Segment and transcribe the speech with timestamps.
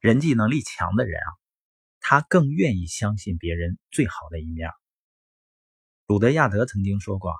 [0.00, 1.30] 人际能力强的人啊，
[2.00, 4.70] 他更愿意相信别人最好的一面。
[6.06, 7.36] 鲁德亚德曾经说过：“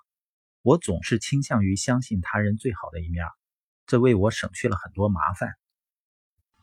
[0.61, 3.25] 我总是倾向于相信他人最好的一面，
[3.87, 5.55] 这为我省去了很多麻烦。”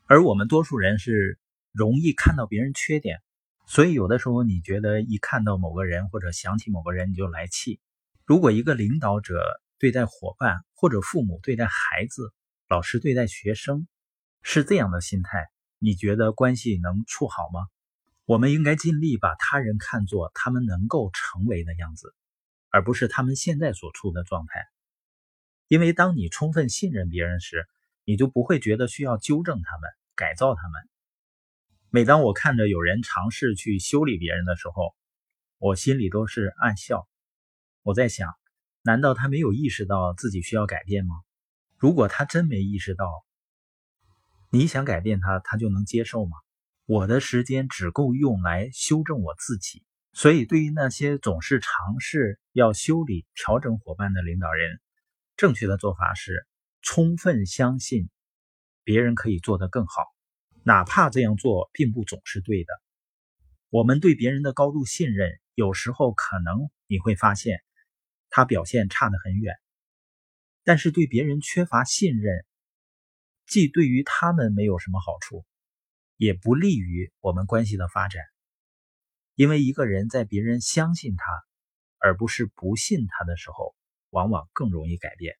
[0.05, 1.39] 而我们多数人是
[1.71, 3.19] 容易看到别人缺点，
[3.65, 7.79] 所以有的时候你觉得一看到某个人或者想起某个人你就来气。
[8.23, 9.43] 如果一个领导者
[9.79, 12.31] 对待伙伴，或者父母对待孩子，
[12.67, 13.87] 老师对待学生，
[14.43, 17.67] 是这样的心态，你觉得关系能处好吗？
[18.25, 22.13] 我们应该尽力把他人看作他们能够成为的样子，
[22.69, 24.65] 而不是他们现在所处的状态。
[25.67, 27.67] 因为当你充分信任别人时，
[28.03, 30.89] 你就不会觉得需要纠正他们、改造他们。
[31.89, 34.95] 每当我看着有人尝试去修理别人的时候，
[35.57, 37.07] 我心里都是暗笑。
[37.81, 38.33] 我在想，
[38.81, 41.15] 难道他没有意识到自己需要改变吗？
[41.77, 43.05] 如果他真没意识到，
[44.57, 46.35] 你想改变他，他就能接受吗？
[46.87, 54.81] 我的时间只够用来修正我自己，所以对于那些总是尝试要修理、调整伙伴的领导人，
[55.35, 56.47] 正确的做法是
[56.81, 58.09] 充分相信
[58.83, 60.01] 别人可以做得更好，
[60.63, 62.73] 哪怕这样做并不总是对的。
[63.69, 67.59] 我们对别人的高度信任，有时候可能你会发现
[68.31, 69.53] 他表现差得很远，
[70.63, 72.43] 但是对别人缺乏信任，
[73.47, 75.45] 既对于他们没有什么好处。
[76.19, 78.23] 也不利于我们关系的发展，
[79.35, 81.25] 因为一个人在别人相信他，
[81.99, 83.75] 而不是不信他的时候，
[84.09, 85.37] 往往更容易改变。